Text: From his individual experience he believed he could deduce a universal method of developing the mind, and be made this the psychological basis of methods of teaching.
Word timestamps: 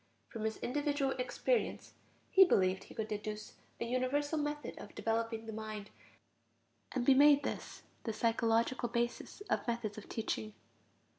From 0.29 0.45
his 0.45 0.57
individual 0.57 1.11
experience 1.19 1.93
he 2.31 2.43
believed 2.43 2.85
he 2.85 2.95
could 2.95 3.07
deduce 3.07 3.53
a 3.79 3.85
universal 3.85 4.39
method 4.39 4.79
of 4.79 4.95
developing 4.95 5.45
the 5.45 5.53
mind, 5.53 5.91
and 6.91 7.05
be 7.05 7.13
made 7.13 7.43
this 7.43 7.83
the 8.03 8.11
psychological 8.11 8.89
basis 8.89 9.41
of 9.41 9.67
methods 9.67 9.99
of 9.99 10.09
teaching. 10.09 10.55